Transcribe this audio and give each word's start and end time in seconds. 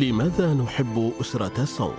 لماذا 0.00 0.54
نحب 0.54 1.12
أسرة 1.20 1.64
سونغ؟ 1.64 1.94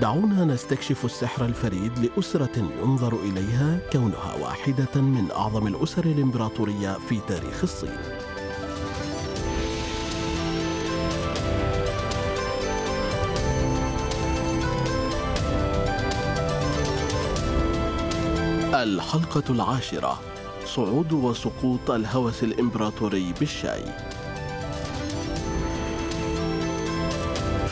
دعونا 0.00 0.44
نستكشف 0.44 1.04
السحر 1.04 1.44
الفريد 1.44 1.98
لأسرة 1.98 2.70
ينظر 2.82 3.14
إليها 3.22 3.80
كونها 3.92 4.34
واحدة 4.34 5.00
من 5.00 5.30
أعظم 5.30 5.66
الأسر 5.66 6.04
الإمبراطورية 6.04 6.98
في 7.08 7.20
تاريخ 7.28 7.62
الصين. 7.62 7.98
الحلقة 18.74 19.44
العاشرة 19.50 20.20
صعود 20.66 21.12
وسقوط 21.12 21.90
الهوس 21.90 22.44
الإمبراطوري 22.44 23.32
بالشاي 23.40 24.13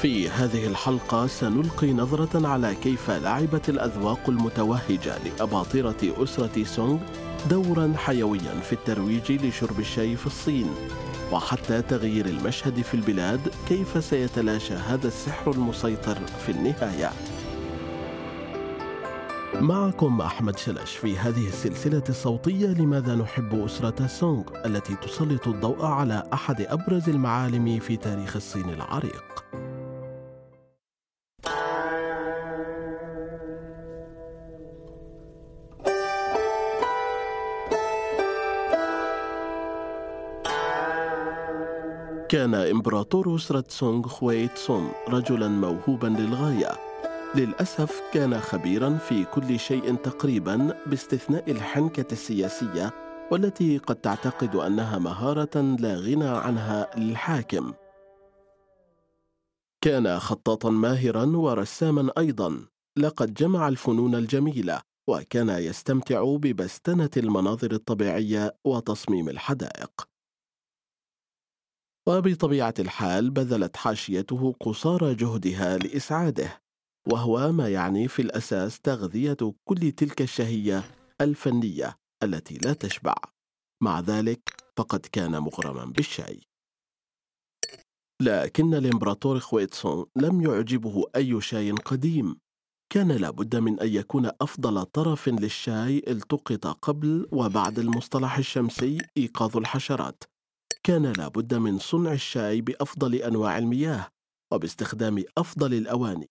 في 0.02 0.29
هذه 0.29 0.66
الحلقة 0.66 1.27
سنلقي 1.27 1.92
نظرة 1.92 2.48
على 2.48 2.74
كيف 2.74 3.11
لعبت 3.11 3.69
الأذواق 3.69 4.28
المتوهجة 4.28 5.15
لأباطرة 5.25 6.23
أسرة 6.23 6.65
سونغ 6.65 6.98
دورا 7.51 7.92
حيويا 7.97 8.61
في 8.62 8.73
الترويج 8.73 9.33
لشرب 9.33 9.80
الشاي 9.80 10.16
في 10.16 10.27
الصين 10.27 10.66
وحتى 11.33 11.83
تغيير 11.83 12.27
المشهد 12.27 12.83
في 12.83 12.95
البلاد 12.95 13.41
كيف 13.69 14.05
سيتلاشى 14.05 14.75
هذا 14.75 15.09
السحر 15.09 15.51
المسيطر 15.51 16.19
في 16.47 16.53
النهاية 16.53 17.11
معكم 19.61 20.20
أحمد 20.20 20.59
شلش 20.59 20.97
في 20.97 21.19
هذه 21.19 21.48
السلسلة 21.48 22.05
الصوتية 22.09 22.66
لماذا 22.66 23.14
نحب 23.14 23.64
أسرة 23.64 24.06
سونغ 24.06 24.42
التي 24.66 24.97
تسلط 24.97 25.48
الضوء 25.48 25.84
على 25.84 26.23
أحد 26.33 26.61
أبرز 26.61 27.09
المعالم 27.09 27.78
في 27.78 27.97
تاريخ 27.97 28.37
الصين 28.37 28.70
العريق. 28.70 29.44
كان 42.33 42.55
إمبراطور 42.55 43.36
أسرة 43.36 43.64
سونغ 43.69 44.08
خويت 44.08 44.70
رجلا 45.08 45.48
موهوبا 45.48 46.06
للغاية 46.06 46.70
للأسف 47.34 48.02
كان 48.14 48.41
خبيرا 48.41 48.98
في 48.98 49.25
كل 49.25 49.58
شيء 49.58 49.94
تقريبا 49.94 50.83
باستثناء 50.86 51.50
الحنكة 51.50 52.12
السياسية 52.12 52.94
والتي 53.30 53.78
قد 53.78 53.97
تعتقد 53.97 54.56
أنها 54.56 54.98
مهارة 54.98 55.60
لا 55.60 55.94
غنى 55.94 56.28
عنها 56.28 56.91
للحاكم. 56.97 57.72
كان 59.80 60.19
خطاطا 60.19 60.70
ماهرا 60.70 61.27
ورساما 61.36 62.10
أيضا، 62.19 62.66
لقد 62.97 63.34
جمع 63.34 63.69
الفنون 63.69 64.14
الجميلة 64.14 64.80
وكان 65.08 65.48
يستمتع 65.48 66.25
ببستنة 66.25 67.10
المناظر 67.16 67.72
الطبيعية 67.72 68.56
وتصميم 68.64 69.28
الحدائق. 69.28 70.11
وبطبيعة 72.08 72.75
الحال 72.78 73.31
بذلت 73.31 73.77
حاشيته 73.77 74.53
قصارى 74.61 75.14
جهدها 75.14 75.78
لإسعاده 75.78 76.62
وهو 77.09 77.53
ما 77.53 77.69
يعني 77.69 78.09
في 78.09 78.22
الأساس 78.22 78.81
تغذية 78.81 79.36
كل 79.64 79.92
تلك 79.92 80.22
الشهية 80.22 80.84
الفنية 81.20 81.98
التي 82.22 82.59
لا 82.59 82.72
تشبع. 82.72 83.14
مع 83.83 84.00
ذلك 84.00 84.41
فقد 84.77 85.00
كان 85.00 85.39
مغرما 85.39 85.84
بالشاي 85.84 86.41
لكن 88.22 88.75
الإمبراطور 88.75 89.41
خويتسون 89.41 90.06
لم 90.16 90.41
يعجبه 90.41 91.05
أي 91.16 91.41
شاي 91.41 91.70
قديم. 91.70 92.37
كان 92.93 93.12
لابد 93.12 93.56
من 93.56 93.81
أن 93.81 93.88
يكون 93.88 94.31
أفضل 94.41 94.84
طرف 94.84 95.28
للشاي 95.28 96.03
التقط 96.09 96.66
قبل 96.66 97.28
وبعد 97.32 97.78
المصطلح 97.78 98.38
الشمسي 98.38 98.99
إيقاظ 99.16 99.56
الحشرات. 99.56 100.31
كان 100.87 101.12
لابد 101.12 101.54
من 101.54 101.78
صنع 101.78 102.12
الشاي 102.12 102.60
بأفضل 102.60 103.15
أنواع 103.15 103.59
المياه 103.59 104.09
وباستخدام 104.53 105.25
أفضل 105.38 105.75
الأواني 105.75 106.31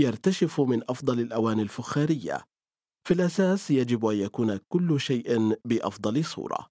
يرتشف 0.00 0.60
من 0.60 0.82
أفضل 0.88 1.20
الأواني 1.20 1.62
الفخارية. 1.62 2.44
في 3.08 3.14
الأساس 3.14 3.70
يجب 3.70 4.06
أن 4.06 4.16
يكون 4.16 4.56
كل 4.68 5.00
شيء 5.00 5.58
بأفضل 5.64 6.24
صورة. 6.24 6.66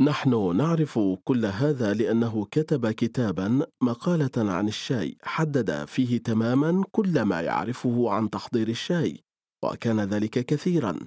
نحن 0.00 0.56
نعرف 0.56 0.98
كل 1.24 1.46
هذا 1.46 1.94
لأنه 1.94 2.44
كتب 2.44 2.90
كتابا 2.90 3.66
مقالة 3.82 4.52
عن 4.52 4.68
الشاي 4.68 5.16
حدد 5.22 5.84
فيه 5.84 6.18
تماما 6.18 6.84
كل 6.90 7.22
ما 7.22 7.40
يعرفه 7.40 8.10
عن 8.10 8.30
تحضير 8.30 8.68
الشاي 8.68 9.24
وكان 9.64 10.00
ذلك 10.00 10.30
كثيرا. 10.30 10.98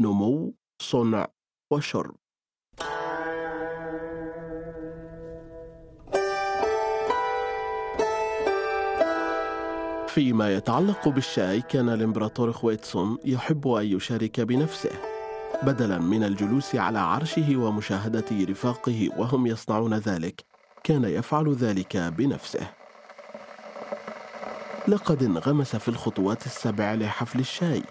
نمو 0.00 0.54
صنع 0.82 1.28
وشرب. 1.72 2.21
فيما 10.14 10.54
يتعلق 10.54 11.08
بالشاي 11.08 11.60
كان 11.60 11.88
الإمبراطور 11.88 12.52
خويتسون 12.52 13.18
يحب 13.24 13.68
أن 13.68 13.86
يشارك 13.86 14.40
بنفسه 14.40 14.90
بدلا 15.62 15.98
من 15.98 16.24
الجلوس 16.24 16.74
على 16.74 16.98
عرشه 16.98 17.56
ومشاهدة 17.56 18.24
رفاقه 18.32 19.10
وهم 19.16 19.46
يصنعون 19.46 19.94
ذلك 19.94 20.44
كان 20.84 21.04
يفعل 21.04 21.54
ذلك 21.54 21.96
بنفسه. 21.96 22.66
لقد 24.88 25.22
انغمس 25.22 25.76
في 25.76 25.88
الخطوات 25.88 26.46
السبع 26.46 26.94
لحفل 26.94 27.40
الشاي 27.40 27.82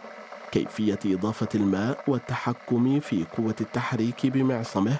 كيفية 0.51 0.99
إضافة 1.05 1.49
الماء 1.55 2.03
والتحكم 2.07 2.99
في 2.99 3.25
قوة 3.37 3.55
التحريك 3.61 4.25
بمعصمه 4.25 4.97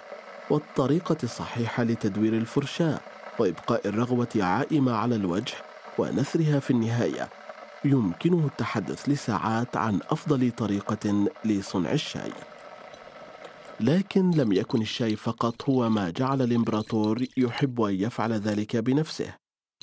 والطريقة 0.50 1.18
الصحيحة 1.24 1.84
لتدوير 1.84 2.34
الفرشاة 2.34 3.00
وإبقاء 3.40 3.88
الرغوة 3.88 4.30
عائمة 4.36 4.96
على 4.96 5.16
الوجه. 5.16 5.71
ونثرها 6.02 6.60
في 6.60 6.72
النهاية. 6.72 7.30
يمكنه 7.86 8.46
التحدث 8.46 9.10
لساعات 9.10 9.78
عن 9.78 10.00
أفضل 10.10 10.52
طريقة 10.52 11.30
لصنع 11.46 11.92
الشاي. 11.92 12.32
لكن 13.80 14.32
لم 14.32 14.52
يكن 14.52 14.82
الشاي 14.82 15.16
فقط 15.16 15.70
هو 15.70 15.90
ما 15.90 16.10
جعل 16.10 16.42
الإمبراطور 16.42 17.26
يحب 17.38 17.82
أن 17.82 17.96
يفعل 17.96 18.34
ذلك 18.34 18.78
بنفسه. 18.78 19.34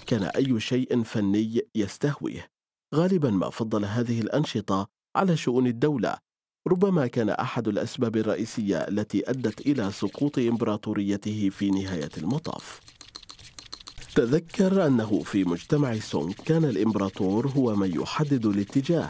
كان 0.06 0.22
أي 0.22 0.60
شيء 0.60 1.02
فني 1.02 1.62
يستهويه. 1.74 2.46
غالبا 2.94 3.30
ما 3.30 3.50
فضل 3.50 3.84
هذه 3.84 4.20
الأنشطة 4.20 4.86
على 5.16 5.36
شؤون 5.36 5.66
الدولة. 5.66 6.18
ربما 6.68 7.06
كان 7.06 7.30
أحد 7.30 7.68
الأسباب 7.68 8.16
الرئيسية 8.16 8.76
التي 8.76 9.30
أدت 9.30 9.60
إلى 9.60 9.92
سقوط 9.92 10.38
إمبراطوريته 10.38 11.50
في 11.52 11.70
نهاية 11.70 12.10
المطاف. 12.18 12.80
تذكر 14.18 14.86
أنه 14.86 15.22
في 15.22 15.44
مجتمع 15.44 15.98
سونغ 15.98 16.32
كان 16.32 16.64
الإمبراطور 16.64 17.48
هو 17.48 17.76
من 17.76 18.00
يحدد 18.00 18.46
الاتجاه 18.46 19.08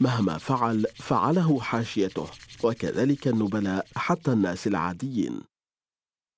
مهما 0.00 0.38
فعل 0.38 0.86
فعله 0.94 1.60
حاشيته 1.60 2.26
وكذلك 2.64 3.28
النبلاء 3.28 3.86
حتى 3.96 4.32
الناس 4.32 4.66
العاديين. 4.66 5.40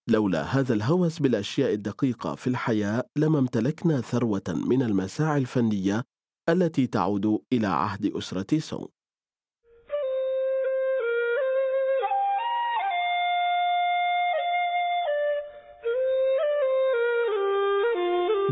لولا 0.09 0.43
هذا 0.43 0.75
الهوس 0.75 1.19
بالأشياء 1.19 1.72
الدقيقة 1.72 2.34
في 2.34 2.47
الحياة 2.47 3.05
لما 3.16 3.38
امتلكنا 3.38 4.00
ثروة 4.00 4.43
من 4.49 4.82
المساعي 4.82 5.38
الفنية 5.38 6.03
التي 6.49 6.87
تعود 6.87 7.38
إلى 7.53 7.66
عهد 7.66 8.06
أسرة 8.06 8.59
سونغ. 8.59 8.87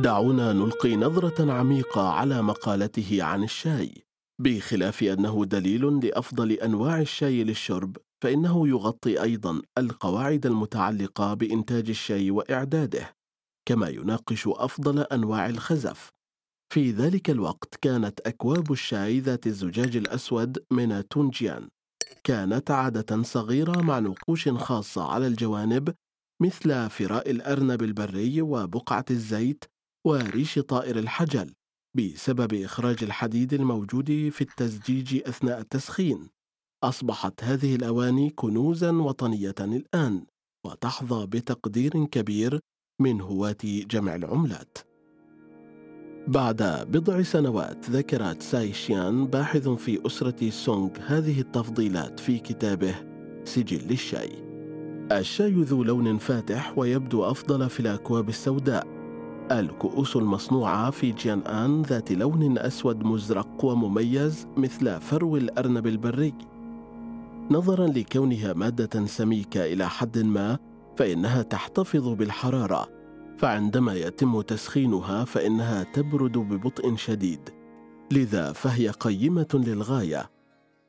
دعونا 0.02 0.52
نلقي 0.52 0.96
نظرة 0.96 1.52
عميقة 1.52 2.08
على 2.08 2.42
مقالته 2.42 3.22
عن 3.22 3.42
الشاي 3.42 3.94
بخلاف 4.42 5.02
أنه 5.02 5.44
دليل 5.44 6.06
لأفضل 6.06 6.52
أنواع 6.52 7.00
الشاي 7.00 7.44
للشرب 7.44 7.96
فإنه 8.22 8.68
يغطي 8.68 9.22
أيضا 9.22 9.62
القواعد 9.78 10.46
المتعلقة 10.46 11.34
بإنتاج 11.34 11.88
الشاي 11.88 12.30
وإعداده 12.30 13.14
كما 13.68 13.88
يناقش 13.88 14.48
أفضل 14.48 14.98
أنواع 14.98 15.46
الخزف. 15.46 16.08
في 16.72 16.90
ذلك 16.90 17.30
الوقت 17.30 17.74
كانت 17.82 18.20
أكواب 18.20 18.72
الشاي 18.72 19.20
ذات 19.20 19.46
الزجاج 19.46 19.96
الأسود 19.96 20.64
من 20.70 21.08
تونجيان. 21.08 21.68
كانت 22.24 22.70
عادة 22.70 23.22
صغيرة 23.22 23.80
مع 23.80 23.98
نقوش 23.98 24.48
خاصة 24.48 25.02
على 25.12 25.26
الجوانب 25.26 25.94
مثل 26.42 26.90
فراء 26.90 27.30
الأرنب 27.30 27.82
البري 27.82 28.42
وبقعة 28.42 29.04
الزيت 29.10 29.64
وريش 30.06 30.58
طائر 30.58 30.98
الحجل 30.98 31.52
بسبب 31.96 32.54
إخراج 32.54 33.04
الحديد 33.04 33.54
الموجود 33.54 34.06
في 34.06 34.40
التزجيج 34.40 35.22
أثناء 35.28 35.60
التسخين. 35.60 36.28
أصبحت 36.84 37.44
هذه 37.44 37.74
الأواني 37.74 38.30
كنوزا 38.30 38.90
وطنية 38.90 39.54
الآن 39.60 40.26
وتحظى 40.66 41.26
بتقدير 41.26 42.04
كبير 42.04 42.60
من 43.00 43.20
هواة 43.20 43.56
جمع 43.64 44.14
العملات. 44.14 44.78
بعد 46.28 46.62
بضع 46.90 47.22
سنوات 47.22 47.90
ذكر 47.90 48.32
تساي 48.32 48.72
شيان 48.72 49.26
باحث 49.26 49.68
في 49.68 50.06
أسرة 50.06 50.50
سونغ 50.50 50.90
هذه 51.06 51.40
التفضيلات 51.40 52.20
في 52.20 52.38
كتابه 52.38 52.94
سجل 53.44 53.90
الشاي 53.90 54.50
الشاي 55.12 55.52
ذو 55.52 55.84
لون 55.84 56.18
فاتح 56.18 56.78
ويبدو 56.78 57.24
أفضل 57.24 57.70
في 57.70 57.80
الأكواب 57.80 58.28
السوداء. 58.28 58.99
الكؤوس 59.50 60.16
المصنوعة 60.16 60.90
في 60.90 61.12
جيان 61.12 61.40
آن 61.40 61.82
ذات 61.82 62.12
لون 62.12 62.58
أسود 62.58 63.04
مزرق 63.04 63.64
ومميز 63.64 64.46
مثل 64.56 65.00
فرو 65.00 65.36
الأرنب 65.36 65.86
البري. 65.86 66.34
نظرا 67.50 67.86
لكونها 67.86 68.52
مادة 68.52 69.06
سميكة 69.06 69.64
إلى 69.64 69.88
حد 69.88 70.18
ما 70.18 70.58
فإنها 70.96 71.42
تحتفظ 71.42 72.08
بالحرارة. 72.08 72.88
فعندما 73.38 73.94
يتم 73.94 74.40
تسخينها 74.40 75.24
فإنها 75.24 75.82
تبرد 75.82 76.38
ببطء 76.38 76.96
شديد. 76.96 77.50
لذا 78.12 78.52
فهي 78.52 78.88
قيمة 78.88 79.48
للغاية. 79.54 80.30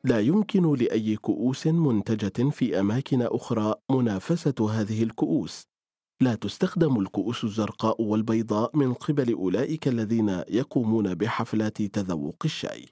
لا 0.04 0.20
يمكن 0.20 0.74
لأي 0.74 1.16
كؤوس 1.16 1.66
منتجة 1.66 2.50
في 2.50 2.80
أماكن 2.80 3.22
أخرى 3.22 3.74
منافسة 3.90 4.70
هذه 4.70 5.02
الكؤوس. 5.02 5.71
لا 6.22 6.34
تستخدم 6.34 7.00
الكؤوس 7.00 7.44
الزرقاء 7.44 8.02
والبيضاء 8.02 8.76
من 8.76 8.94
قبل 8.94 9.32
أولئك 9.32 9.88
الذين 9.88 10.44
يقومون 10.48 11.14
بحفلات 11.14 11.82
تذوق 11.82 12.36
الشاي. 12.44 12.88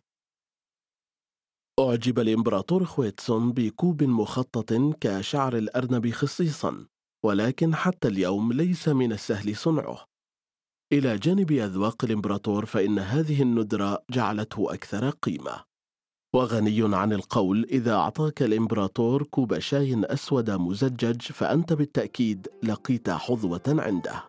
أعجب 1.80 2.18
الإمبراطور 2.18 2.84
خويتسون 2.84 3.52
بكوب 3.52 4.02
مخطط 4.02 4.72
كشعر 5.00 5.56
الأرنب 5.56 6.10
خصيصا 6.10 6.86
ولكن 7.24 7.74
حتى 7.74 8.08
اليوم 8.08 8.52
ليس 8.52 8.88
من 8.88 9.12
السهل 9.12 9.56
صنعه. 9.56 10.04
إلى 10.92 11.18
جانب 11.18 11.52
أذواق 11.52 12.04
الإمبراطور 12.04 12.66
فإن 12.66 12.98
هذه 12.98 13.42
الندرة 13.42 14.04
جعلته 14.10 14.74
أكثر 14.74 15.10
قيمة. 15.10 15.69
وغني 16.32 16.96
عن 16.96 17.12
القول 17.12 17.66
إذا 17.70 17.94
أعطاك 17.94 18.42
الإمبراطور 18.42 19.22
كوب 19.22 19.58
شاي 19.58 20.02
أسود 20.04 20.50
مزجج 20.50 21.20
فأنت 21.20 21.72
بالتأكيد 21.72 22.48
لقيت 22.62 23.10
حظوة 23.10 23.62
عنده. 23.68 24.24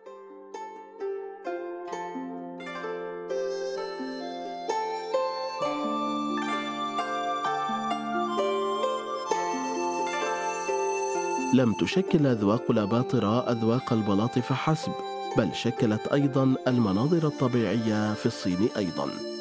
لم 11.54 11.72
تشكل 11.72 12.26
أذواق 12.26 12.70
الأباطرة 12.70 13.50
أذواق 13.52 13.92
البلاط 13.92 14.38
فحسب 14.38 14.92
بل 15.38 15.54
شكلت 15.54 16.06
أيضا 16.06 16.54
المناظر 16.68 17.26
الطبيعية 17.26 18.14
في 18.14 18.26
الصين 18.26 18.68
أيضاً. 18.76 19.31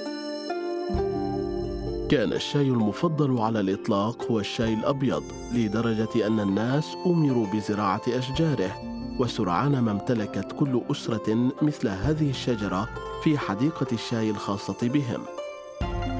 كان 2.11 2.33
الشاي 2.33 2.67
المفضل 2.67 3.37
على 3.39 3.59
الإطلاق 3.59 4.31
هو 4.31 4.39
الشاي 4.39 4.73
الأبيض 4.73 5.23
لدرجة 5.53 6.27
أن 6.27 6.39
الناس 6.39 6.95
أمروا 7.05 7.47
بزراعة 7.53 8.01
أشجاره 8.07 8.71
وسرعان 9.19 9.79
ما 9.79 9.91
امتلكت 9.91 10.51
كل 10.59 10.81
أسرة 10.91 11.51
مثل 11.61 11.87
هذه 11.87 12.29
الشجرة 12.29 12.89
في 13.23 13.37
حديقة 13.37 13.87
الشاي 13.91 14.29
الخاصة 14.29 14.77
بهم. 14.81 15.21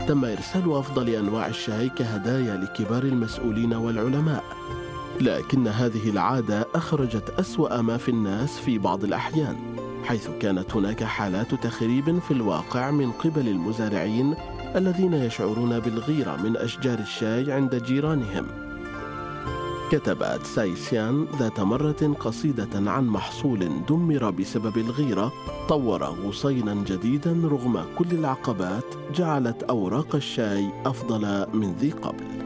تم 0.07 0.25
إرسال 0.25 0.73
أفضل 0.73 1.09
أنواع 1.09 1.47
الشاي 1.47 1.89
كهدايا 1.89 2.55
لكبار 2.55 3.03
المسؤولين 3.03 3.73
والعلماء. 3.73 4.43
لكن 5.21 5.67
هذه 5.67 6.09
العادة 6.09 6.67
أخرجت 6.75 7.29
أسوأ 7.39 7.81
ما 7.81 7.97
في 7.97 8.09
الناس 8.09 8.59
في 8.59 8.77
بعض 8.77 9.03
الأحيان 9.03 9.55
حيث 10.03 10.29
كانت 10.39 10.75
هناك 10.75 11.03
حالات 11.03 11.55
تخريب 11.55 12.19
في 12.19 12.31
الواقع 12.31 12.91
من 12.91 13.11
قبل 13.11 13.47
المزارعين 13.47 14.35
الذين 14.75 15.13
يشعرون 15.13 15.79
بالغيرة 15.79 16.35
من 16.43 16.57
أشجار 16.57 16.99
الشاي 16.99 17.51
عند 17.51 17.75
جيرانهم. 17.75 18.47
كتبت 19.91 20.45
سايسيان 20.45 21.25
ذات 21.39 21.59
مرة 21.59 22.15
قصيدة 22.19 22.91
عن 22.91 23.07
محصول 23.07 23.69
دمر 23.89 24.29
بسبب 24.31 24.77
الغيرة 24.77 25.31
طور 25.69 26.03
غصينا 26.03 26.73
جديدا 26.73 27.31
رغم 27.31 27.85
كل 27.97 28.11
العقبات 28.11 28.85
جعلت 29.15 29.63
أوراق 29.63 30.15
الشاي 30.15 30.69
أفضل 30.85 31.45
من 31.53 31.75
ذي 31.79 31.91
قبل. 31.91 32.40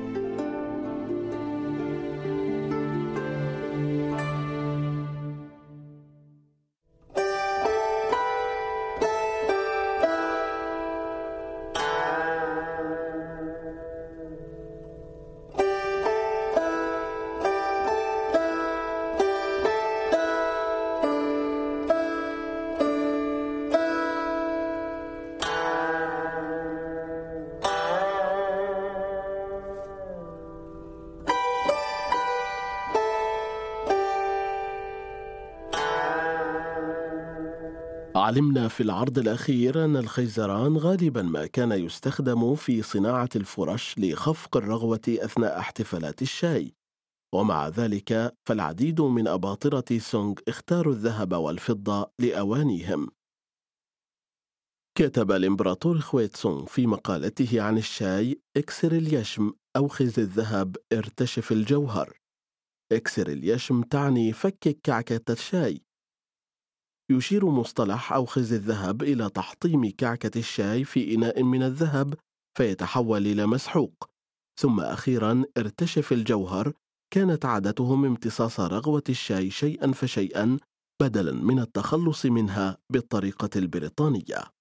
علمنا 38.25 38.68
في 38.68 38.83
العرض 38.83 39.18
الأخير 39.18 39.86
أن 39.86 39.98
الخيزران 39.98 40.77
غالبا 40.77 41.22
ما 41.22 41.45
كان 41.45 41.72
يستخدم 41.72 42.56
في 42.56 42.81
صناعة 42.81 43.30
الفرش 43.36 43.95
لخفق 43.98 44.57
الرغوة 44.57 45.01
أثناء 45.07 45.60
احتفالات 45.60 46.22
الشاي. 46.22 46.75
ومع 47.36 47.68
ذلك 47.68 48.36
فالعديد 48.48 49.01
من 49.01 49.27
أباطرة 49.27 49.98
سونغ 49.98 50.33
اختاروا 50.48 50.94
الذهب 50.94 51.33
والفضة 51.33 52.12
لأوانيهم. 52.19 53.07
كتب 54.98 55.31
الإمبراطور 55.31 56.00
خويتسونغ 56.00 56.66
في 56.66 56.88
مقالته 56.88 57.62
عن 57.62 57.78
الشاي 57.78 58.42
إكسر 58.57 58.92
اليشم 58.92 59.54
أو 59.75 59.88
خز 59.88 60.19
الذهب 60.19 60.75
ارتشف 60.94 61.51
الجوهر. 61.51 62.18
إكسر 62.92 63.28
اليشم 63.28 63.81
تعني 63.81 64.33
فكك 64.33 64.80
كعكة 64.83 65.33
الشاي. 65.33 65.81
يشير 67.12 67.45
مصطلح 67.45 68.14
أوخز 68.14 68.54
الذهب 68.54 69.04
إلى 69.04 69.30
تحطيم 69.30 69.90
كعكة 69.97 70.40
الشاي 70.40 70.83
في 70.83 71.16
إناء 71.16 71.44
من 71.44 71.64
الذهب 71.64 72.14
فيتحول 72.57 73.28
إلى 73.28 73.45
مسحوق. 73.45 74.09
ثم 74.62 74.80
أخيرا 74.80 75.44
ارتشف 75.57 76.14
الجوهر 76.14 76.74
كانت 77.14 77.45
عادتهم 77.45 78.06
امتصاص 78.06 78.59
رغوة 78.59 79.04
الشاي 79.09 79.50
شيئا 79.50 79.92
فشيئا 79.92 80.57
بدلا 81.02 81.31
من 81.31 81.59
التخلص 81.59 82.26
منها 82.26 82.78
بالطريقة 82.92 83.50
البريطانية. 83.56 84.55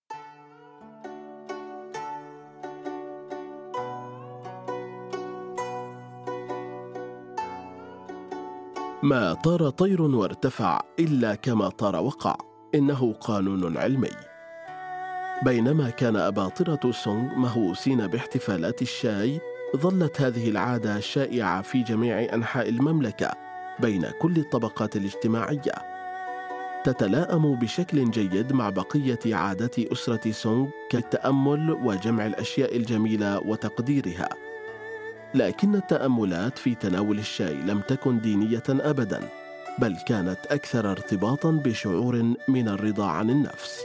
ما 9.05 9.35
طار 9.35 9.71
طير 9.71 10.03
وارتفع 10.03 10.81
إلا 10.99 11.35
كما 11.35 11.69
طار 11.69 11.97
وقع. 11.97 12.37
إنه 12.75 13.13
قانون 13.13 13.77
علمي. 13.77 14.11
بينما 15.45 15.91
كان 15.91 16.17
أباطرة 16.17 16.91
سونغ 16.91 17.35
مهووسين 17.35 18.07
باحتفالات 18.07 18.83
الشاي 18.83 19.41
ظلت 19.77 20.21
هذه 20.21 20.51
العادة 20.51 21.01
شائعة 21.01 21.63
في 21.63 21.83
جميع 21.83 22.35
أنحاء 22.35 22.69
المملكة 22.69 23.31
بين 23.81 24.07
كل 24.21 24.37
الطبقات 24.37 24.97
الاجتماعية. 24.97 25.75
تتلائم 26.85 27.55
بشكل 27.55 28.11
جيد 28.11 28.53
مع 28.53 28.71
بقية 28.71 29.35
عادات 29.35 29.79
أسرة 29.79 30.31
سونغ 30.31 30.67
كالتأمل 30.91 31.71
وجمع 31.71 32.27
الأشياء 32.27 32.77
الجميلة 32.77 33.41
وتقديرها. 33.41 34.44
لكن 35.35 35.75
التأملات 35.75 36.59
في 36.59 36.75
تناول 36.75 37.19
الشاي 37.19 37.55
لم 37.55 37.81
تكن 37.81 38.21
دينية 38.21 38.63
ابدا 38.69 39.21
بل 39.79 39.97
كانت 40.07 40.39
أكثر 40.51 40.91
ارتباطا 40.91 41.51
بشعور 41.51 42.35
من 42.49 42.69
الرضا 42.69 43.07
عن 43.07 43.31
النفس. 43.31 43.85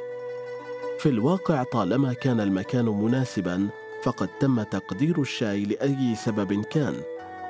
في 0.99 1.09
الواقع 1.09 1.63
طالما 1.63 2.13
كان 2.13 2.39
المكان 2.39 2.85
مناسبا 2.85 3.69
فقد 4.03 4.27
تم 4.39 4.63
تقدير 4.63 5.21
الشاي 5.21 5.63
لأي 5.65 6.15
سبب 6.15 6.63
كان 6.63 6.95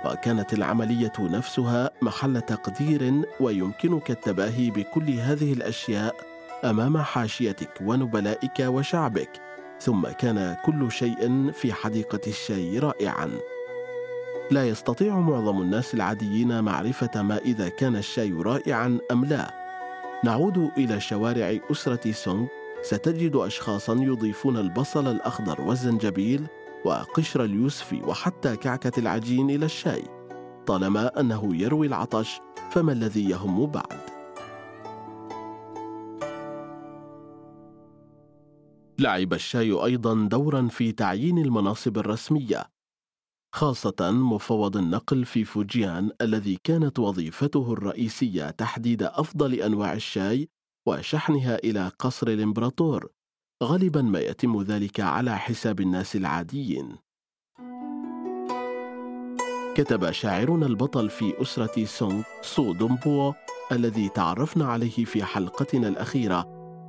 وكانت 0.05 0.53
العملية 0.53 1.13
نفسها 1.19 1.91
محل 2.01 2.41
تقدير 2.41 3.21
ويمكنك 3.39 4.11
التباهي 4.11 4.71
بكل 4.71 5.09
هذه 5.09 5.53
الأشياء 5.53 6.15
أمام 6.63 6.97
حاشيتك 6.97 7.69
ونبلائك 7.81 8.59
وشعبك 8.59 9.29
ثم 9.79 10.07
كان 10.07 10.57
كل 10.65 10.91
شيء 10.91 11.51
في 11.51 11.73
حديقة 11.73 12.21
الشاي 12.27 12.79
رائعا. 12.79 13.29
لا 14.51 14.67
يستطيع 14.67 15.19
معظم 15.19 15.61
الناس 15.61 15.93
العاديين 15.93 16.63
معرفة 16.63 17.21
ما 17.21 17.37
إذا 17.37 17.69
كان 17.69 17.95
الشاي 17.95 18.31
رائعا 18.31 18.99
أم 19.11 19.25
لا. 19.25 19.53
نعود 20.23 20.71
إلى 20.77 20.99
شوارع 20.99 21.57
أسرة 21.71 22.11
سونغ 22.11 22.47
ستجد 22.81 23.35
أشخاصا 23.35 23.93
يضيفون 23.93 24.57
البصل 24.57 25.07
الأخضر 25.07 25.61
والزنجبيل 25.61 26.47
وقشر 26.85 27.43
اليوسف 27.43 27.93
وحتى 27.93 28.55
كعكة 28.55 28.99
العجين 28.99 29.49
إلى 29.49 29.65
الشاي 29.65 30.03
طالما 30.67 31.19
أنه 31.19 31.55
يروي 31.55 31.87
العطش 31.87 32.39
فما 32.71 32.91
الذي 32.91 33.29
يهم 33.29 33.65
بعد؟ 33.65 33.99
لعب 38.99 39.33
الشاي 39.33 39.71
أيضا 39.71 40.27
دورا 40.31 40.67
في 40.67 40.91
تعيين 40.91 41.37
المناصب 41.37 41.97
الرسمية 41.97 42.78
خاصة 43.55 44.11
مفوض 44.11 44.77
النقل 44.77 45.25
في 45.25 45.43
فوجيان 45.43 46.11
الذي 46.21 46.59
كانت 46.63 46.99
وظيفته 46.99 47.73
الرئيسية 47.73 48.49
تحديد 48.49 49.03
أفضل 49.03 49.53
أنواع 49.53 49.93
الشاي 49.93 50.49
وشحنها 50.87 51.55
إلى 51.55 51.91
قصر 51.99 52.27
الإمبراطور. 52.27 53.09
غالبا 53.63 54.01
ما 54.01 54.19
يتم 54.19 54.61
ذلك 54.61 54.99
على 54.99 55.37
حساب 55.37 55.79
الناس 55.79 56.15
العاديين. 56.15 56.95
كتب 59.75 60.11
شاعرنا 60.11 60.65
البطل 60.65 61.09
في 61.09 61.41
أسرة 61.41 61.85
سونغ 61.85 62.23
سو 62.41 62.73
دونغبو 62.73 63.33
الذي 63.71 64.09
تعرفنا 64.09 64.65
عليه 64.65 65.05
في 65.05 65.23
حلقتنا 65.23 65.87
الأخيرة 65.87 66.41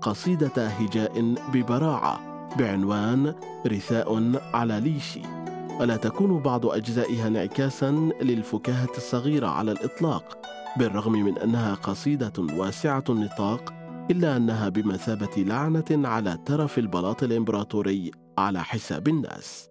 قصيدة 0.03 0.67
هجاء 0.67 1.35
ببراعة 1.53 2.21
بعنوان 2.57 3.35
رثاء 3.67 4.41
على 4.55 4.81
ليشي. 4.81 5.40
ولا 5.81 5.97
تكون 5.97 6.39
بعض 6.39 6.67
أجزائها 6.67 7.27
انعكاسا 7.27 7.91
للفكاهة 8.23 8.91
الصغيرة 8.97 9.47
على 9.47 9.73
الإطلاق 9.73 10.39
بالرغم 10.77 11.13
من 11.13 11.39
أنها 11.39 11.75
قصيدة 11.75 12.33
واسعة 12.39 13.05
النطاق 13.09 13.75
إلا 14.11 14.37
أنها 14.37 14.69
بمثابة 14.69 15.31
لعنة 15.37 16.09
على 16.09 16.39
ترف 16.47 16.79
البلاط 16.79 17.23
الإمبراطوري 17.23 18.11
على 18.39 18.65
حساب 18.65 19.09
الناس. 19.09 19.71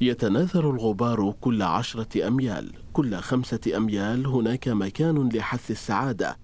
يتناثر 0.00 0.70
الغبار 0.70 1.34
كل 1.40 1.62
عشرة 1.62 2.28
أميال 2.28 2.72
كل 2.92 3.16
خمسة 3.16 3.76
أميال 3.76 4.26
هناك 4.26 4.68
مكان 4.68 5.28
لحث 5.28 5.70
السعادة 5.70 6.36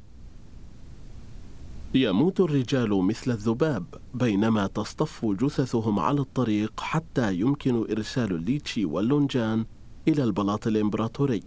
يموت 1.97 2.41
الرجال 2.41 2.91
مثل 2.91 3.31
الذباب 3.31 3.85
بينما 4.15 4.67
تصطف 4.67 5.25
جثثهم 5.25 5.99
على 5.99 6.21
الطريق 6.21 6.81
حتى 6.81 7.35
يمكن 7.35 7.91
إرسال 7.91 8.35
الليتشي 8.35 8.85
واللونجان 8.85 9.65
إلى 10.09 10.25
البلاط 10.25 10.67
الإمبراطوري. 10.67 11.43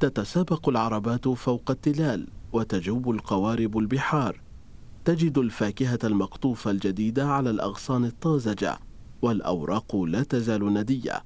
تتسابق 0.00 0.68
العربات 0.68 1.28
فوق 1.28 1.70
التلال 1.70 2.26
وتجوب 2.52 3.10
القوارب 3.10 3.78
البحار. 3.78 4.40
تجد 5.04 5.38
الفاكهة 5.38 5.98
المقطوفة 6.04 6.70
الجديدة 6.70 7.28
على 7.28 7.50
الأغصان 7.50 8.04
الطازجة 8.04 8.78
والأوراق 9.22 9.96
لا 9.96 10.22
تزال 10.22 10.74
ندية. 10.74 11.22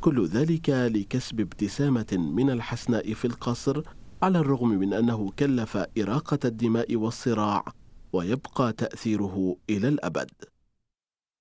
كل 0.00 0.26
ذلك 0.26 0.68
لكسب 0.70 1.40
ابتسامة 1.40 2.06
من 2.12 2.50
الحسناء 2.50 3.14
في 3.14 3.24
القصر 3.24 3.82
على 4.24 4.38
الرغم 4.38 4.68
من 4.68 4.92
أنه 4.92 5.30
كلف 5.30 5.76
إراقة 5.76 6.38
الدماء 6.44 6.96
والصراع 6.96 7.64
ويبقى 8.12 8.72
تأثيره 8.72 9.56
إلى 9.70 9.88
الأبد 9.88 10.30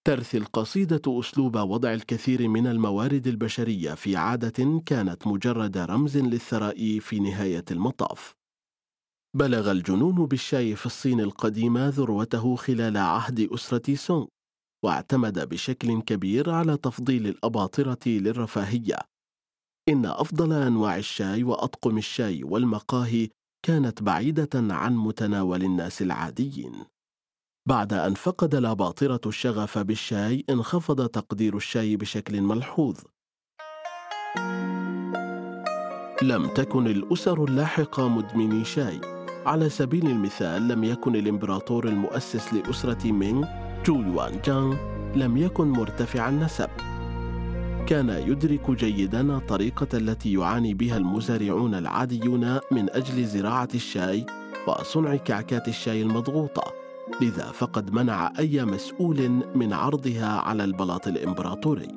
ترثي 0.07 0.37
القصيدة 0.37 1.19
أسلوب 1.19 1.55
وضع 1.55 1.93
الكثير 1.93 2.47
من 2.47 2.67
الموارد 2.67 3.27
البشرية 3.27 3.93
في 3.93 4.15
عادة 4.15 4.81
كانت 4.85 5.27
مجرد 5.27 5.77
رمز 5.77 6.17
للثراء 6.17 6.99
في 6.99 7.19
نهاية 7.19 7.65
المطاف. 7.71 8.33
بلغ 9.37 9.71
الجنون 9.71 10.25
بالشاي 10.25 10.75
في 10.75 10.85
الصين 10.85 11.19
القديمة 11.21 11.89
ذروته 11.89 12.55
خلال 12.55 12.97
عهد 12.97 13.39
أسرة 13.53 13.95
سونغ، 13.95 14.25
واعتمد 14.85 15.49
بشكل 15.49 16.01
كبير 16.01 16.49
على 16.49 16.77
تفضيل 16.77 17.27
الأباطرة 17.27 17.99
للرفاهية. 18.05 19.12
إن 19.89 20.05
أفضل 20.05 20.53
أنواع 20.53 20.97
الشاي 20.97 21.43
وأطقم 21.43 21.97
الشاي 21.97 22.43
والمقاهي 22.43 23.29
كانت 23.65 24.03
بعيدة 24.03 24.49
عن 24.55 24.95
متناول 24.95 25.63
الناس 25.63 26.01
العاديين. 26.01 26.71
بعد 27.69 27.93
أن 27.93 28.13
فقد 28.13 28.55
الأباطرة 28.55 29.21
الشغف 29.25 29.77
بالشاي 29.77 30.45
انخفض 30.49 31.07
تقدير 31.07 31.57
الشاي 31.57 31.97
بشكل 31.97 32.41
ملحوظ. 32.41 32.97
لم 36.21 36.47
تكن 36.55 36.87
الأسر 36.87 37.43
اللاحقة 37.43 38.07
مدمني 38.07 38.65
شاي. 38.65 39.01
على 39.45 39.69
سبيل 39.69 40.07
المثال 40.07 40.67
لم 40.67 40.83
يكن 40.83 41.15
الإمبراطور 41.15 41.87
المؤسس 41.87 42.53
لأسرة 42.53 43.11
مينغ 43.11 43.47
جو 43.85 44.01
يوان 44.01 44.41
جانغ 44.45 44.75
لم 45.15 45.37
يكن 45.37 45.67
مرتفع 45.67 46.29
النسب. 46.29 46.69
كان 47.87 48.09
يدرك 48.09 48.71
جيدا 48.71 49.37
الطريقة 49.37 49.87
التي 49.93 50.33
يعاني 50.33 50.73
بها 50.73 50.97
المزارعون 50.97 51.75
العاديون 51.75 52.59
من 52.71 52.89
أجل 52.89 53.25
زراعة 53.25 53.67
الشاي 53.75 54.25
وصنع 54.67 55.15
كعكات 55.15 55.67
الشاي 55.67 56.01
المضغوطة 56.01 56.63
لذا 57.21 57.51
فقد 57.51 57.93
منع 57.93 58.33
أي 58.39 58.65
مسؤول 58.65 59.29
من 59.55 59.73
عرضها 59.73 60.39
على 60.39 60.63
البلاط 60.63 61.07
الإمبراطوري. 61.07 61.87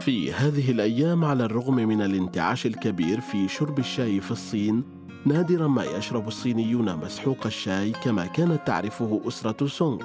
في 0.00 0.32
هذه 0.32 0.70
الأيام 0.70 1.24
على 1.24 1.44
الرغم 1.44 1.74
من 1.74 2.02
الانتعاش 2.02 2.66
الكبير 2.66 3.20
في 3.20 3.48
شرب 3.48 3.78
الشاي 3.78 4.20
في 4.20 4.30
الصين، 4.30 4.84
نادرا 5.26 5.68
ما 5.68 5.84
يشرب 5.84 6.28
الصينيون 6.28 6.96
مسحوق 6.96 7.46
الشاي 7.46 7.90
كما 7.90 8.26
كانت 8.26 8.66
تعرفه 8.66 9.20
أسرة 9.28 9.66
سونغ. 9.66 10.02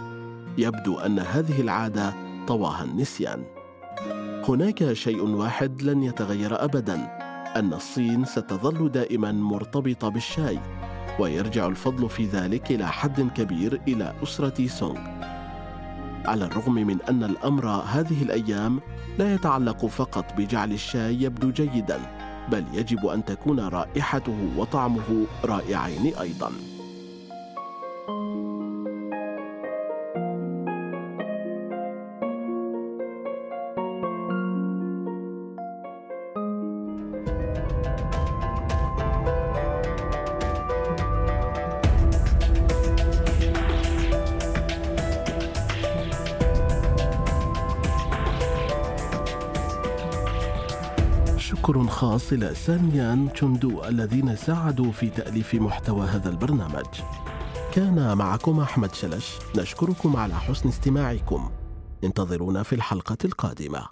يبدو 0.57 0.99
أن 0.99 1.19
هذه 1.19 1.61
العادة 1.61 2.13
طواها 2.47 2.83
النسيان. 2.83 3.60
هناك 4.49 4.93
شيء 4.93 5.21
واحد 5.21 5.81
لن 5.81 6.03
يتغير 6.03 6.63
أبدا، 6.63 6.95
أن 7.55 7.73
الصين 7.73 8.25
ستظل 8.25 8.91
دائما 8.91 9.31
مرتبطة 9.31 10.09
بالشاي. 10.09 10.59
ويرجع 11.19 11.67
الفضل 11.67 12.09
في 12.09 12.25
ذلك 12.25 12.71
إلى 12.71 12.87
حد 12.87 13.21
كبير 13.21 13.81
إلى 13.87 14.13
أسرة 14.23 14.67
سونغ 14.67 14.99
على 16.25 16.45
الرغم 16.45 16.73
من 16.73 17.01
أن 17.09 17.23
الأمر 17.23 17.67
هذه 17.67 18.23
الأيام 18.23 18.79
لا 19.19 19.33
يتعلق 19.33 19.85
فقط 19.85 20.25
بجعل 20.37 20.71
الشاي 20.71 21.21
يبدو 21.21 21.51
جيدا 21.51 21.99
بل 22.51 22.65
يجب 22.73 23.05
أن 23.05 23.25
تكون 23.25 23.59
رائحته 23.59 24.49
وطعمه 24.57 25.25
رائعين 25.45 26.13
أيضاً 26.21 26.51
شكر 51.61 51.87
خاص 51.87 52.31
إلى 52.31 52.55
سانيان 52.55 53.33
تشوندو 53.33 53.83
الذين 53.83 54.35
ساعدوا 54.35 54.91
في 54.91 55.09
تأليف 55.09 55.55
محتوى 55.55 56.07
هذا 56.07 56.29
البرنامج. 56.29 56.85
كان 57.73 58.17
معكم 58.17 58.59
أحمد 58.59 58.93
شلش. 58.93 59.39
نشكركم 59.57 60.15
على 60.15 60.35
حسن 60.35 60.69
استماعكم. 60.69 61.49
انتظرونا 62.03 62.63
في 62.63 62.75
الحلقة 62.75 63.17
القادمة. 63.25 63.87